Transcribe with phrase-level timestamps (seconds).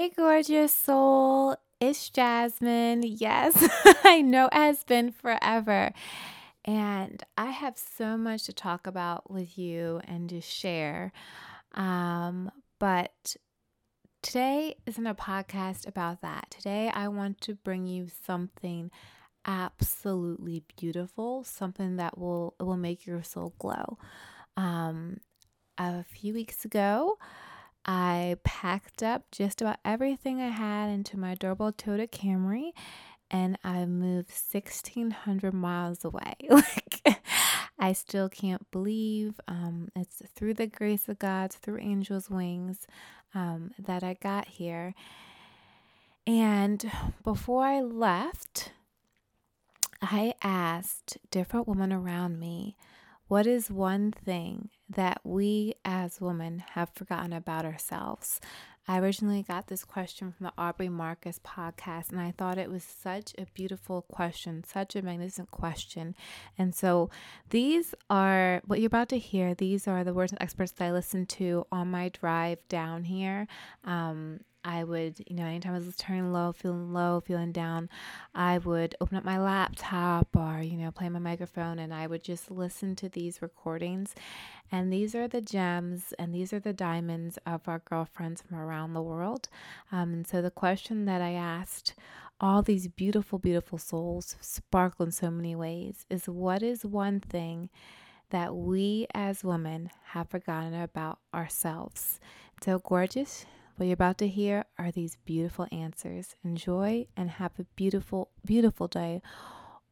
[0.00, 1.56] Hey, gorgeous soul.
[1.78, 3.02] It's Jasmine.
[3.02, 3.52] Yes,
[4.02, 5.92] I know it has been forever.
[6.64, 11.12] And I have so much to talk about with you and to share.
[11.74, 13.36] Um, but
[14.22, 16.46] today isn't a podcast about that.
[16.48, 18.90] Today, I want to bring you something
[19.44, 23.98] absolutely beautiful, something that will will make your soul glow.
[24.56, 25.20] Um,
[25.76, 27.18] a few weeks ago,
[27.84, 32.72] I packed up just about everything I had into my durable Toyota Camry
[33.30, 36.34] and I moved 1600 miles away.
[36.50, 37.20] like
[37.78, 42.86] I still can't believe um, it's through the grace of God, through angels' wings
[43.34, 44.94] um, that I got here.
[46.26, 46.90] And
[47.24, 48.72] before I left,
[50.02, 52.76] I asked different women around me
[53.28, 58.40] what is one thing that we as women have forgotten about ourselves?
[58.88, 62.82] I originally got this question from the Aubrey Marcus podcast, and I thought it was
[62.82, 66.16] such a beautiful question, such a magnificent question.
[66.58, 67.08] And so,
[67.50, 69.54] these are what you're about to hear.
[69.54, 73.46] These are the words of experts that I listened to on my drive down here.
[73.84, 77.88] Um, I would, you know, anytime I was turning low, feeling low, feeling down,
[78.34, 82.22] I would open up my laptop or, you know, play my microphone and I would
[82.22, 84.14] just listen to these recordings.
[84.70, 88.92] And these are the gems and these are the diamonds of our girlfriends from around
[88.92, 89.48] the world.
[89.90, 91.94] Um, and so the question that I asked
[92.40, 97.70] all these beautiful, beautiful souls sparkle in so many ways is what is one thing
[98.30, 102.20] that we as women have forgotten about ourselves?
[102.62, 103.46] So gorgeous
[103.80, 106.36] what you're about to hear are these beautiful answers.
[106.44, 109.22] Enjoy and have a beautiful, beautiful day.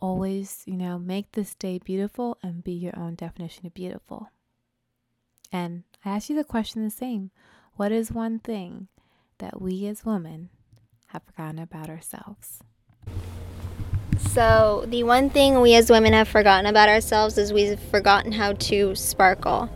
[0.00, 4.28] Always, you know, make this day beautiful and be your own definition of beautiful.
[5.50, 7.32] And I ask you the question the same
[7.74, 8.86] What is one thing
[9.38, 10.50] that we as women
[11.08, 12.60] have forgotten about ourselves?
[14.30, 18.52] So, the one thing we as women have forgotten about ourselves is we've forgotten how
[18.52, 19.68] to sparkle.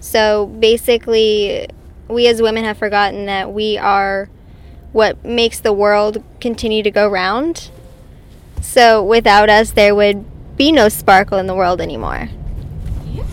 [0.00, 1.68] So, basically,
[2.12, 4.28] we as women have forgotten that we are
[4.92, 7.70] what makes the world continue to go round.
[8.60, 10.24] So without us, there would
[10.56, 12.28] be no sparkle in the world anymore.
[13.06, 13.26] Yes!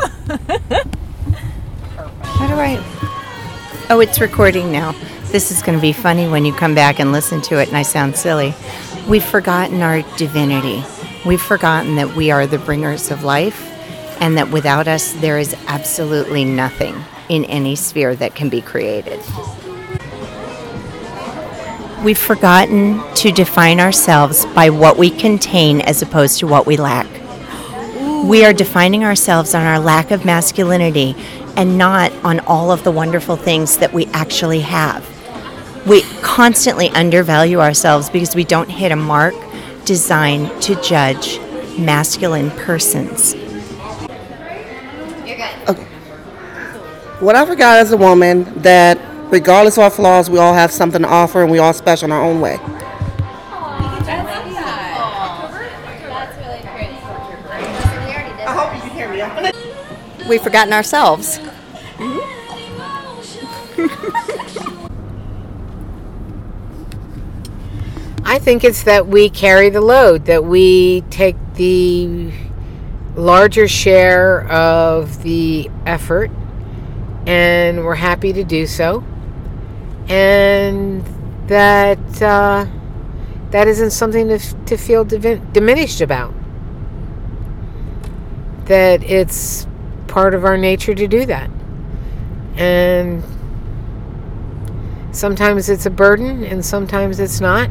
[2.22, 2.82] How do I?
[3.90, 4.92] Oh, it's recording now.
[5.26, 7.76] This is going to be funny when you come back and listen to it and
[7.76, 8.54] I sound silly.
[9.08, 10.82] We've forgotten our divinity.
[11.24, 13.62] We've forgotten that we are the bringers of life
[14.20, 16.96] and that without us, there is absolutely nothing
[17.28, 19.20] in any sphere that can be created.
[22.04, 27.06] We've forgotten to define ourselves by what we contain as opposed to what we lack.
[28.24, 31.16] We are defining ourselves on our lack of masculinity
[31.56, 35.04] and not on all of the wonderful things that we actually have.
[35.86, 39.34] We constantly undervalue ourselves because we don't hit a mark
[39.84, 41.38] designed to judge
[41.78, 43.34] masculine persons.
[47.20, 48.98] What I forgot as a woman that
[49.30, 52.12] regardless of our flaws, we all have something to offer and we all special in
[52.12, 52.58] our own way.
[60.28, 61.38] We've forgotten ourselves.
[68.26, 72.30] I think it's that we carry the load, that we take the
[73.14, 76.30] larger share of the effort,
[77.26, 79.04] and we're happy to do so.
[80.08, 81.04] And
[81.48, 82.66] that uh,
[83.50, 86.32] that isn't something to, to feel diminished about.
[88.66, 89.66] That it's
[90.06, 91.50] part of our nature to do that.
[92.56, 93.22] And
[95.12, 97.70] sometimes it's a burden and sometimes it's not.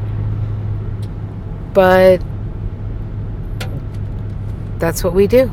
[1.73, 2.21] But
[4.79, 5.51] that's what we do.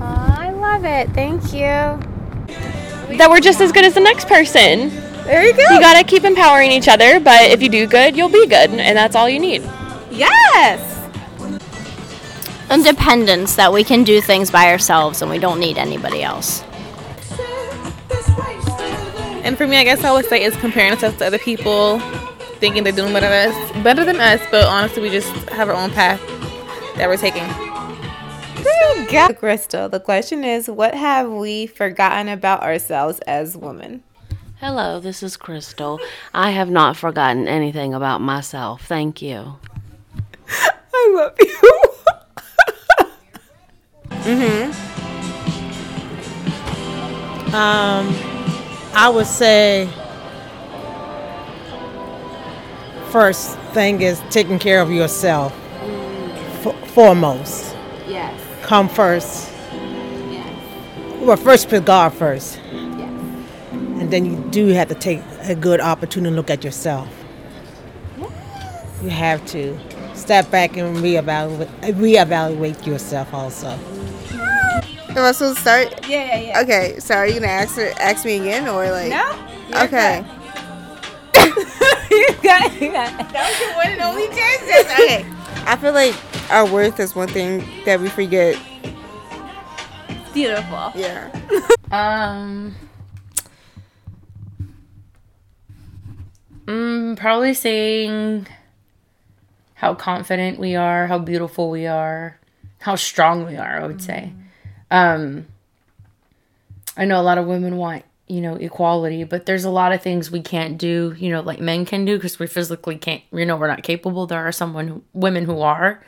[0.00, 1.10] I love it.
[1.10, 1.98] Thank you.
[3.18, 4.90] That we're just as good as the next person.
[5.24, 5.62] There you go.
[5.74, 8.96] You gotta keep empowering each other, but if you do good, you'll be good, and
[8.96, 9.62] that's all you need.
[10.10, 10.80] Yes.
[12.70, 16.62] Independence that we can do things by ourselves and we don't need anybody else.
[19.44, 22.00] And for me, I guess I would say is comparing ourselves to other people,
[22.58, 25.76] thinking they're doing better than us, better than us, but honestly, we just have our
[25.76, 26.20] own path
[26.96, 27.65] that we're taking.
[28.66, 29.34] There go.
[29.34, 34.02] Crystal, the question is what have we forgotten about ourselves as women?
[34.60, 36.00] Hello, this is Crystal.
[36.32, 38.82] I have not forgotten anything about myself.
[38.86, 39.56] Thank you.
[40.94, 41.82] I love you.
[44.10, 44.74] mhm.
[47.54, 48.14] Um
[48.94, 49.88] I would say
[53.10, 55.52] first thing is taking care of yourself
[56.64, 57.76] f- foremost.
[58.08, 58.40] Yes.
[58.66, 59.48] Come first.
[59.72, 61.22] Yes.
[61.22, 62.58] Well, first put God first.
[62.58, 67.08] And then you do have to take a good opportunity to look at yourself.
[69.02, 69.78] You have to
[70.14, 73.68] step back and reevaluate, reevaluate yourself also.
[73.68, 76.08] Am I supposed to start?
[76.08, 76.60] Yeah, yeah, yeah.
[76.62, 79.10] Okay, so are you gonna ask ask me again or like?
[79.10, 79.30] No.
[79.84, 80.24] Okay.
[82.10, 83.32] you got, you got.
[83.32, 84.62] That was your one and only chance.
[85.00, 85.24] Okay.
[85.68, 86.14] I feel like
[86.50, 88.58] our worth is one thing that we forget.
[90.32, 90.92] Beautiful.
[90.94, 91.30] Yeah.
[91.92, 92.74] Um.
[96.66, 98.48] Mm, probably saying
[99.74, 102.40] how confident we are, how beautiful we are,
[102.80, 104.32] how strong we are, I would say.
[104.90, 105.46] Um,
[106.96, 110.02] I know a lot of women want, you know, equality, but there's a lot of
[110.02, 113.46] things we can't do, you know, like men can do because we physically can't, you
[113.46, 114.26] know, we're not capable.
[114.26, 116.02] There are some who, women who are,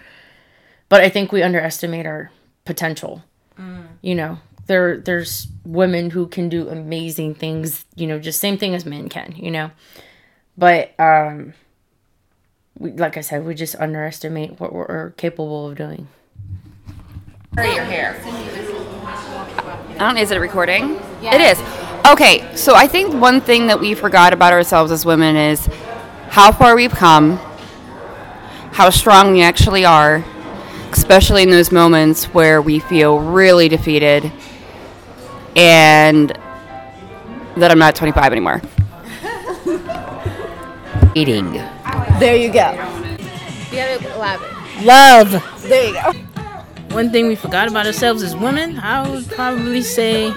[0.88, 2.30] but I think we underestimate our
[2.64, 3.22] potential.
[4.02, 8.74] You know, there there's women who can do amazing things, you know, just same thing
[8.74, 9.72] as men can, you know.
[10.56, 11.54] But um
[12.78, 16.06] we, like I said, we just underestimate what we're capable of doing.
[17.56, 18.20] your hair.
[18.24, 21.00] I don't know, is it recording?
[21.22, 21.60] It is.
[22.06, 25.66] Okay, so I think one thing that we forgot about ourselves as women is
[26.28, 27.36] how far we've come,
[28.72, 30.24] how strong we actually are,
[30.92, 34.30] especially in those moments where we feel really defeated
[35.56, 36.30] and
[37.56, 38.62] that I'm not 25 anymore.
[41.14, 41.52] Eating.
[42.18, 42.72] There you go.
[43.70, 44.84] You gotta elaborate.
[44.84, 45.62] Love.
[45.62, 46.12] There you go.
[46.94, 50.32] One thing we forgot about ourselves as women, I would probably say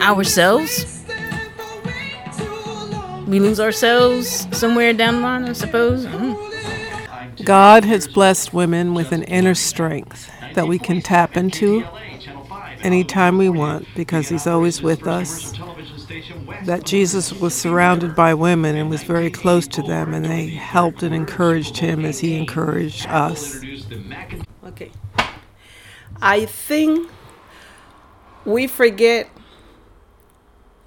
[0.00, 1.04] ourselves.
[3.26, 6.06] We lose ourselves somewhere down the line, I suppose.
[6.06, 6.31] Mm.
[7.44, 11.84] God has blessed women with an inner strength that we can tap into
[12.82, 15.52] anytime we want because He's always with us.
[16.64, 21.02] That Jesus was surrounded by women and was very close to them, and they helped
[21.02, 23.60] and encouraged Him as He encouraged us.
[24.64, 24.90] Okay.
[26.20, 27.10] I think
[28.44, 29.28] we forget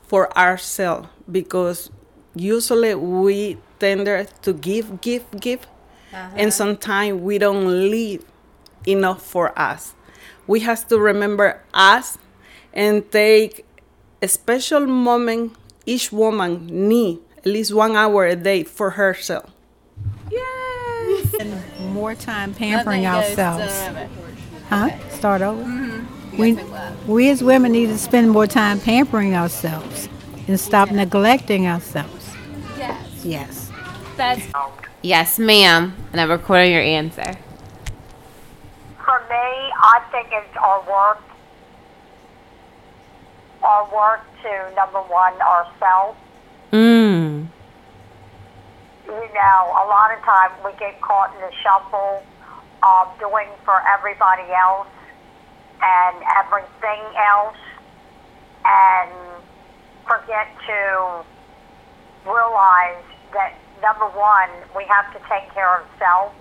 [0.07, 1.89] for ourselves because
[2.35, 4.05] usually we tend
[4.43, 5.67] to give, give, give,
[6.35, 8.23] and sometimes we don't leave
[8.87, 9.93] enough for us.
[10.47, 12.17] We have to remember us
[12.73, 13.65] and take
[14.21, 15.53] a special moment
[15.85, 19.51] each woman need at least one hour a day for herself.
[20.31, 21.33] Yes.
[21.39, 23.73] and More time pampering Nothing ourselves.
[23.73, 24.09] to-
[24.69, 24.89] Huh?
[25.09, 25.61] Start over?
[25.63, 26.37] Mm-hmm.
[26.41, 26.57] We,
[27.13, 30.09] we as women need to spend more time pampering ourselves
[30.47, 32.29] and stop neglecting ourselves.
[32.77, 33.07] Yes.
[33.23, 33.71] Yes.
[34.17, 34.41] That's
[35.05, 35.95] yes, ma'am.
[36.11, 37.37] And I'm recording your answer.
[39.03, 41.21] For me, I think it's our work.
[43.61, 46.17] Our work to number one ourselves.
[46.71, 47.47] Mm.
[49.05, 52.23] You know, a lot of times we get caught in the shuffle
[52.81, 54.87] of doing for everybody else
[55.81, 57.57] and everything else,
[58.65, 59.11] and
[60.07, 61.23] forget to
[62.25, 63.03] realize
[63.33, 66.33] that number one, we have to take care of self,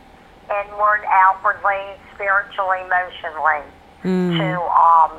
[0.51, 3.63] inward, outwardly, spiritually, emotionally,
[4.05, 4.37] Mm.
[4.37, 5.13] to um,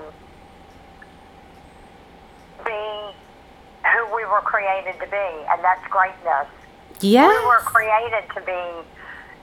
[2.63, 3.15] be
[3.83, 6.47] who we were created to be, and that's greatness.
[6.99, 7.29] Yes.
[7.29, 8.87] We were created to be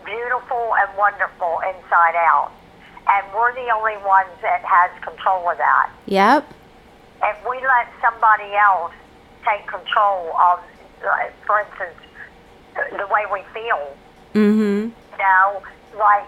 [0.04, 2.50] beautiful and wonderful inside out,
[3.08, 5.90] and we're the only ones that has control of that.
[6.06, 6.48] Yep.
[7.24, 8.92] If we let somebody else
[9.46, 10.60] take control of,
[11.46, 11.98] for instance,
[12.74, 13.96] the way we feel,
[14.34, 14.88] Mm-hmm.
[14.88, 15.62] you know,
[15.98, 16.24] like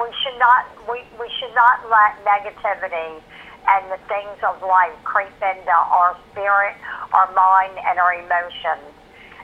[0.00, 3.22] we should not we, we should not let negativity
[3.68, 6.74] and the things of life creep into our spirit,
[7.12, 8.92] our mind, and our emotions,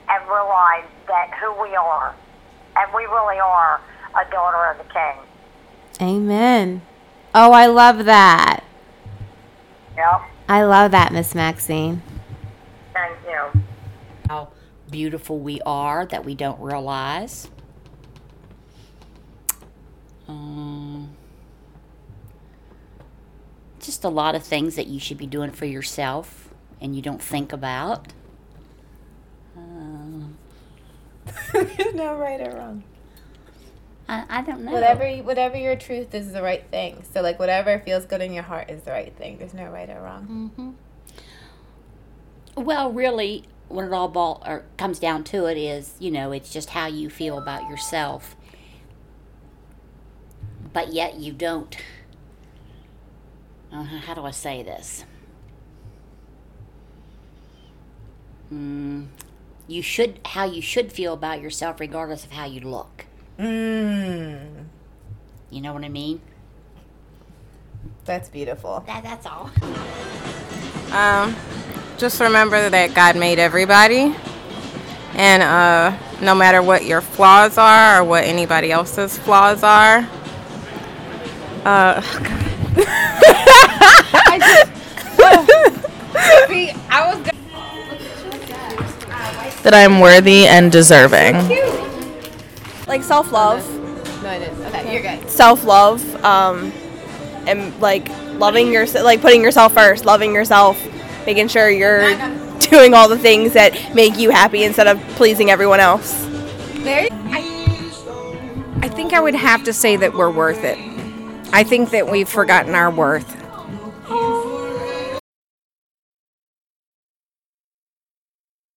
[0.09, 2.13] and realize that who we are,
[2.75, 3.81] and we really are
[4.19, 5.17] a daughter of the King.
[6.01, 6.81] Amen.
[7.33, 8.63] Oh, I love that.
[9.95, 10.21] Yep.
[10.49, 12.01] I love that, Miss Maxine.
[14.91, 15.07] Thank you.
[15.07, 17.49] How beautiful we are that we don't realize.
[20.27, 21.11] Um,
[23.79, 27.21] just a lot of things that you should be doing for yourself and you don't
[27.21, 28.07] think about.
[29.57, 30.37] Um,
[31.93, 32.83] no right or wrong.
[34.07, 34.71] I, I don't know.
[34.71, 37.03] Whatever whatever your truth is the right thing.
[37.13, 39.37] So like whatever feels good in your heart is the right thing.
[39.37, 40.51] There's no right or wrong.
[40.57, 40.71] Mm-hmm.
[42.61, 46.51] Well, really, when it all ball, or comes down to it, is you know, it's
[46.51, 48.35] just how you feel about yourself.
[50.73, 51.75] But yet you don't.
[53.71, 55.05] Uh, how do I say this?
[58.51, 59.07] Mm,
[59.67, 63.05] you should how you should feel about yourself, regardless of how you look.
[63.39, 64.65] Mm.
[65.49, 66.21] You know what I mean?
[68.05, 68.83] That's beautiful.
[68.87, 69.49] That, that's all.
[70.91, 71.35] Um,
[72.01, 74.15] just remember that God made everybody,
[75.13, 79.99] and uh, no matter what your flaws are or what anybody else's flaws are,
[81.63, 82.01] uh,
[84.25, 84.71] I just,
[86.49, 87.23] see, I was.
[89.61, 91.35] That I'm worthy and deserving.
[92.87, 93.63] like self love.
[94.23, 94.59] No, it is.
[94.59, 95.29] Okay, you're good.
[95.29, 96.71] Self love, um,
[97.45, 100.83] and like loving yourself, like putting yourself first, loving yourself,
[101.25, 102.15] making sure you're
[102.59, 106.13] doing all the things that make you happy instead of pleasing everyone else.
[106.79, 107.07] There.
[108.83, 110.77] I think I would have to say that we're worth it.
[111.53, 113.37] I think that we've forgotten our worth.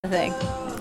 [0.06, 0.34] Thing.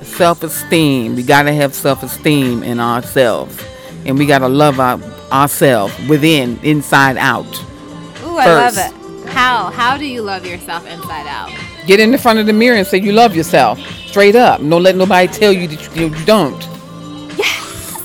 [0.03, 1.15] self esteem.
[1.15, 3.58] We got to have self esteem in ourselves.
[4.05, 5.01] And we got to love our,
[5.32, 7.46] ourselves within, inside out.
[8.24, 9.02] Ooh, I love it.
[9.43, 9.71] How?
[9.71, 11.51] How do you love yourself inside out?
[11.85, 13.77] Get in the front of the mirror and say you love yourself.
[14.07, 14.62] Straight up.
[14.62, 16.57] Don't let nobody tell you that you, you don't.
[17.38, 18.01] Yes.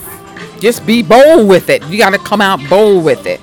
[0.59, 1.85] Just be bold with it.
[1.85, 3.41] You got to come out bold with it.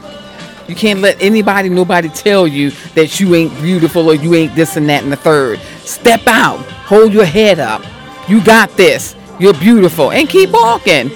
[0.67, 4.75] You can't let anybody, nobody tell you that you ain't beautiful or you ain't this
[4.75, 5.59] and that and the third.
[5.85, 6.59] Step out.
[6.87, 7.81] Hold your head up.
[8.27, 9.15] You got this.
[9.39, 10.11] You're beautiful.
[10.11, 11.11] And keep walking.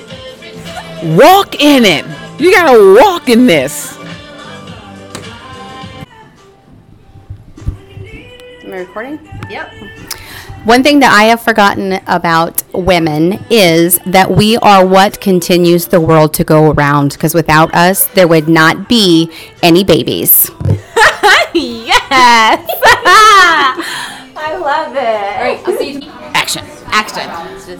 [1.17, 2.05] Walk in it.
[2.39, 3.98] You got to walk in this.
[8.79, 9.19] Am recording?
[9.49, 9.73] Yep.
[10.63, 15.99] One thing that I have forgotten about women is that we are what continues the
[15.99, 17.11] world to go around.
[17.11, 19.31] Because without us, there would not be
[19.61, 20.49] any babies.
[21.53, 22.69] yes.
[24.41, 24.99] I love it.
[24.99, 26.09] All right, I'll see you.
[26.33, 26.78] Action.
[26.91, 27.29] Action.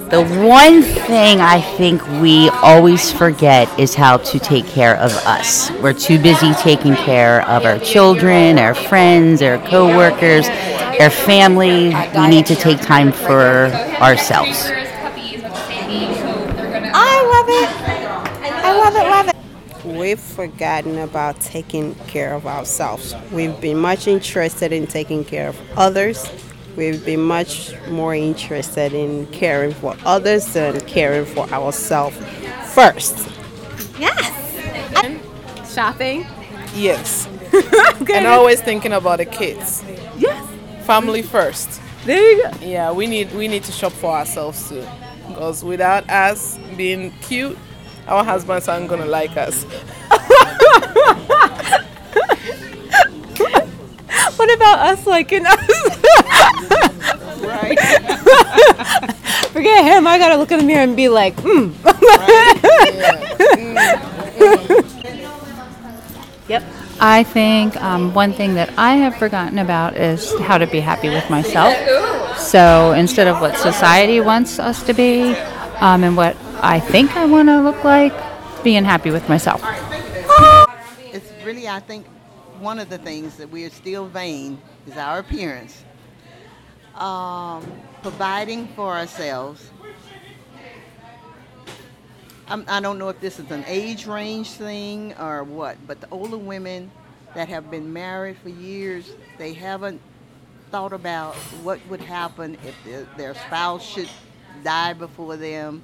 [0.09, 5.71] The one thing I think we always forget is how to take care of us.
[5.81, 10.47] We're too busy taking care of our children, our friends, our coworkers,
[10.99, 11.93] our family.
[12.15, 13.67] We need to take time for
[14.01, 14.69] ourselves.
[16.91, 17.69] I love it.
[18.63, 19.35] I love it, love it.
[19.85, 23.15] We've forgotten about taking care of ourselves.
[23.31, 26.29] We've been much interested in taking care of others.
[26.79, 32.15] We've been much more interested in caring for others than caring for ourselves
[32.73, 33.27] first.
[33.99, 34.31] Yes.
[35.03, 35.19] And
[35.67, 36.25] Shopping.
[36.73, 37.27] Yes.
[38.13, 39.83] and always thinking about the kids.
[40.17, 40.41] Yes.
[40.85, 41.81] Family first.
[42.05, 42.51] There you go.
[42.61, 44.87] Yeah, we need we need to shop for ourselves too.
[45.27, 47.57] Because without us being cute,
[48.07, 49.65] our husbands aren't gonna like us.
[54.39, 55.58] What about us liking us?
[57.41, 57.77] Right.
[59.49, 60.07] Forget him.
[60.07, 61.71] I gotta look in the mirror and be like, hmm.
[66.49, 66.63] Yep.
[66.99, 71.09] I think um, one thing that I have forgotten about is how to be happy
[71.09, 71.73] with myself.
[72.39, 75.33] So instead of what society wants us to be
[75.79, 78.13] um, and what I think I want to look like,
[78.63, 79.61] being happy with myself.
[81.13, 82.05] It's really, I think,
[82.59, 85.83] one of the things that we are still vain is our appearance.
[86.99, 87.65] Um,
[88.01, 89.69] providing for ourselves.
[92.49, 96.09] I'm, I don't know if this is an age range thing or what, but the
[96.09, 96.91] older women
[97.35, 100.01] that have been married for years, they haven't
[100.71, 104.09] thought about what would happen if their, their spouse should
[104.63, 105.81] die before them.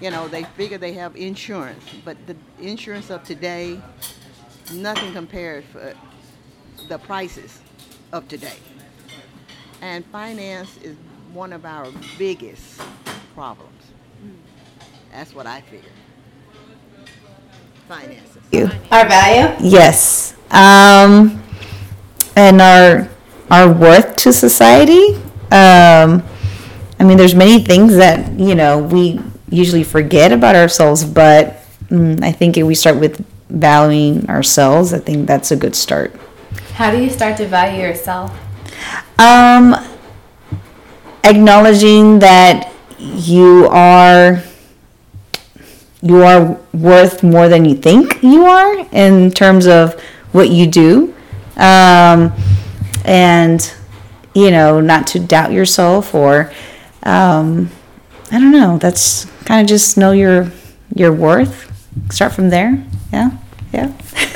[0.00, 3.80] You know, they figure they have insurance, but the insurance of today,
[4.72, 5.92] nothing compared for
[6.88, 7.60] the prices
[8.12, 8.56] of today.
[9.80, 10.96] And finance is
[11.32, 11.86] one of our
[12.18, 12.80] biggest
[13.34, 13.72] problems.
[15.12, 15.90] That's what I figure.
[17.88, 18.36] Finances.
[18.90, 19.56] Our value?
[19.60, 20.34] Yes.
[20.50, 21.42] Um,
[22.36, 23.08] and our
[23.50, 25.14] our worth to society.
[25.50, 26.22] Um,
[27.00, 29.20] I mean, there's many things that you know we
[29.50, 34.98] usually forget about ourselves, but mm, I think if we start with valuing ourselves, I
[34.98, 36.14] think that's a good start.
[36.74, 38.30] How do you start to value yourself?
[39.18, 39.74] Um,
[41.24, 44.42] acknowledging that you are
[46.00, 50.00] you are worth more than you think you are in terms of
[50.32, 51.14] what you do.
[51.56, 52.32] Um,
[53.04, 53.74] and,
[54.34, 56.52] you know, not to doubt yourself or,
[57.02, 57.70] um,
[58.30, 60.52] I don't know, that's kind of just know your,
[60.94, 61.64] your worth.
[62.12, 62.84] Start from there.
[63.12, 63.30] Yeah.
[63.72, 63.92] Yeah.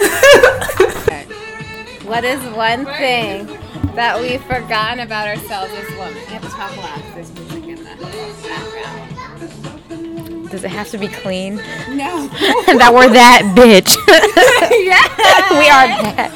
[2.05, 3.49] What is one thing
[3.95, 6.15] that we've forgotten about ourselves as women?
[6.15, 7.03] You have to talk loud.
[7.15, 7.85] There's music in the
[8.49, 9.13] background.
[10.51, 11.57] Does it have to be clean?
[11.89, 12.29] No.
[12.67, 13.97] that we're that bitch.
[14.85, 15.09] yeah.
[15.59, 16.31] we are that.